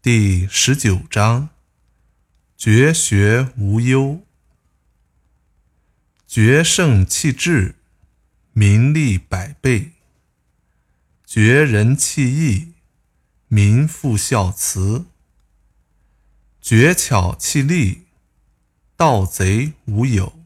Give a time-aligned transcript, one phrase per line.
[0.00, 1.48] 第十九章：
[2.56, 4.20] 绝学无忧，
[6.24, 7.74] 绝圣弃智，
[8.52, 9.94] 民利百倍；
[11.26, 12.74] 绝人弃义，
[13.48, 15.06] 民复孝慈；
[16.60, 18.06] 绝巧弃利，
[18.96, 20.38] 盗贼无有。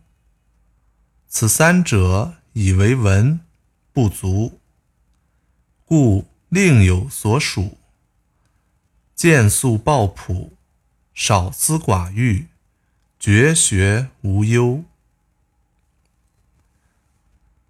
[1.28, 3.38] 此三者，以为文
[3.92, 4.60] 不足，
[5.84, 7.81] 故另有所属。
[9.22, 10.54] 见素抱朴，
[11.14, 12.48] 少思寡欲，
[13.20, 14.82] 绝学无忧。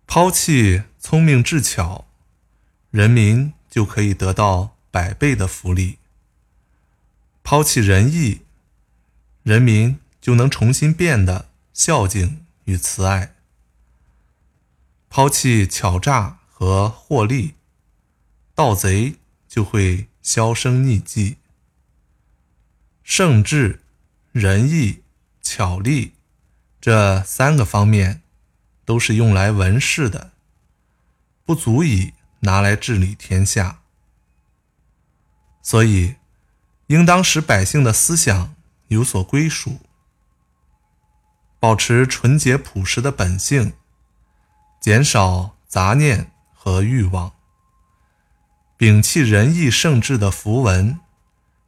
[0.06, 2.06] 抛弃聪明智巧，
[2.90, 5.98] 人民就可以得到百倍的福利；
[7.42, 8.40] 抛弃仁义，
[9.42, 13.34] 人民就能重新变得孝敬与慈爱；
[15.10, 17.56] 抛弃巧诈和获利，
[18.54, 21.36] 盗贼就会销声匿迹。
[23.14, 23.82] 圣智、
[24.32, 25.02] 仁义、
[25.42, 26.14] 巧力
[26.80, 28.22] 这三个方面
[28.86, 30.30] 都是用来文饰的，
[31.44, 33.80] 不足以拿来治理天下。
[35.60, 36.14] 所以，
[36.86, 38.54] 应当使百姓的思想
[38.88, 39.80] 有所归属，
[41.60, 43.74] 保持纯洁朴实的本性，
[44.80, 47.34] 减少杂念和欲望，
[48.78, 50.98] 摒弃仁义圣智的符文，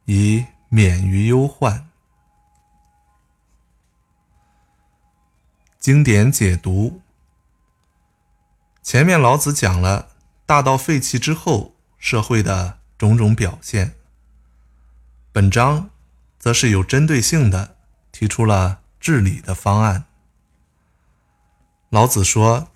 [0.05, 0.45] 以。
[0.75, 1.87] 免于忧患。
[5.79, 6.99] 经典解读：
[8.83, 10.09] 前面老子讲了
[10.45, 13.95] 大道废弃之后社会的种种表现，
[15.31, 15.91] 本章
[16.37, 17.77] 则是有针对性的
[18.11, 20.03] 提出了治理的方案。
[21.87, 22.67] 老子说：“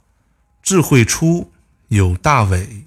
[0.63, 1.51] 智慧出
[1.89, 2.85] 有大伪”，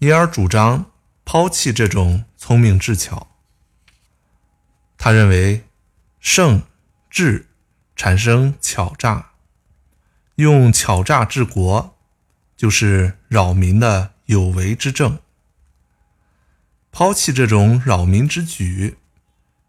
[0.00, 0.92] 因而主张
[1.24, 3.28] 抛弃这种聪明智巧。
[5.04, 5.64] 他认为，
[6.18, 6.62] 圣
[7.10, 7.48] 智
[7.94, 9.32] 产生巧诈，
[10.36, 11.94] 用巧诈治国，
[12.56, 15.18] 就是扰民的有为之政。
[16.90, 18.96] 抛弃这种扰民之举，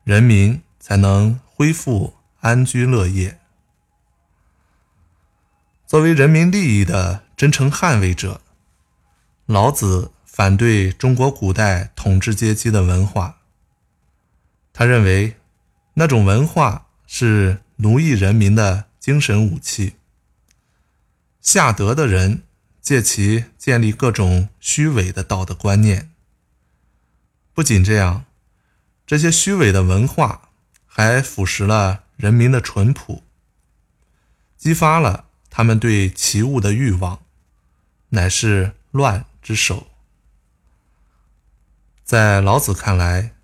[0.06, 3.38] 人民才能恢复安居乐业。
[5.86, 8.40] 作为人民利益的真诚捍卫者，
[9.48, 13.42] 老子反对中国古代统治阶级的文化。
[14.78, 15.38] 他认为，
[15.94, 19.96] 那种文化是奴役人民的精神武器。
[21.40, 22.44] 下德的人
[22.82, 26.12] 借其建立各种虚伪的道德观念。
[27.54, 28.26] 不仅这样，
[29.08, 30.50] 这些虚伪的文化
[30.86, 33.24] 还腐蚀了人民的淳朴，
[34.58, 37.24] 激发了他们对奇物的欲望，
[38.10, 39.88] 乃是乱之首。
[42.04, 43.35] 在老子看来。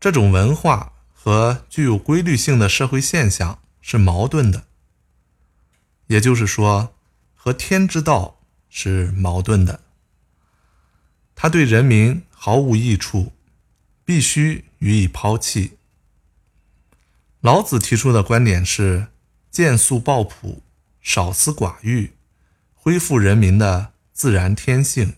[0.00, 4.64] 这种文化和具有规律性的社会现象是矛盾的，
[6.06, 6.94] 也就是说，
[7.34, 8.40] 和天之道
[8.70, 9.82] 是矛盾的。
[11.34, 13.34] 它对人民毫无益处，
[14.02, 15.76] 必须予以抛弃。
[17.40, 19.08] 老子提出的观点是：
[19.50, 20.62] 见素抱朴，
[21.02, 22.14] 少思寡欲，
[22.72, 25.16] 恢复人民的自然天性。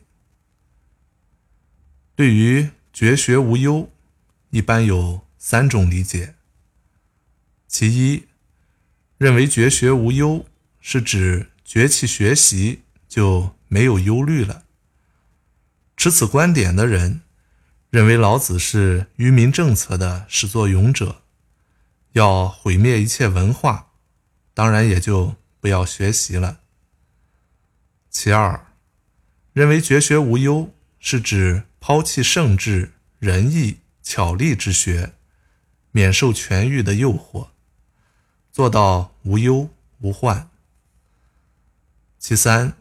[2.16, 3.91] 对于绝学无忧。
[4.52, 6.34] 一般有三种理解。
[7.66, 8.26] 其一，
[9.16, 10.44] 认为绝学无忧
[10.78, 14.64] 是指绝弃学习就没有忧虑了。
[15.96, 17.22] 持此观点的人，
[17.88, 21.22] 认为老子是愚民政策的始作俑者，
[22.12, 23.92] 要毁灭一切文化，
[24.52, 26.60] 当然也就不要学习了。
[28.10, 28.66] 其二，
[29.54, 33.78] 认为绝学无忧是指抛弃圣智仁义。
[34.02, 35.14] 巧力之学，
[35.92, 37.48] 免受权欲的诱惑，
[38.50, 39.70] 做到无忧
[40.00, 40.50] 无患。
[42.18, 42.76] 其三，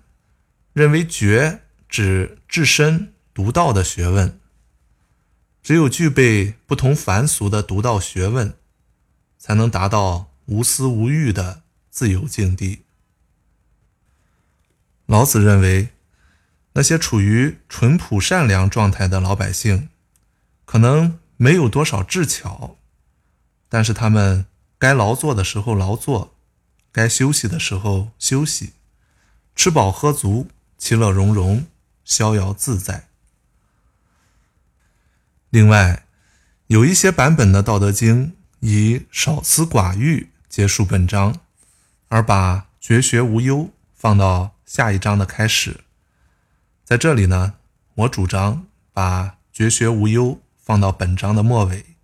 [0.74, 4.40] 认为绝指至深独到的学问，
[5.62, 8.56] 只有具备不同凡俗的独到学问，
[9.38, 12.84] 才能达到无私无欲的自由境地。
[15.06, 15.90] 老子认为，
[16.74, 19.90] 那些处于淳朴善良状态的老百姓。
[20.72, 22.78] 可能没有多少智巧，
[23.68, 24.46] 但是他们
[24.80, 26.34] 该劳作的时候劳作，
[26.94, 28.72] 该休息的时候休息，
[29.54, 30.48] 吃饱喝足，
[30.78, 31.66] 其乐融融，
[32.06, 33.10] 逍遥自在。
[35.50, 36.06] 另外，
[36.68, 38.28] 有一些版本的《道德经》
[38.62, 41.42] 以少思寡欲结束本章，
[42.08, 45.82] 而把绝学无忧放到下一章的开始。
[46.86, 47.56] 在这里呢，
[47.96, 50.40] 我主张把绝学无忧。
[50.62, 51.98] 放到本章的末尾，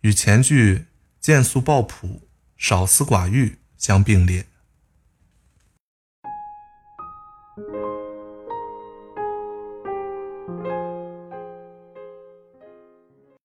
[0.00, 0.86] 与前句
[1.20, 2.22] “见素抱朴，
[2.56, 4.46] 少思寡欲”相并列。